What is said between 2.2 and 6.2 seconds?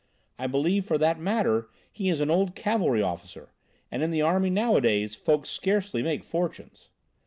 an old cavalry officer, and, in the army nowadays, folks scarcely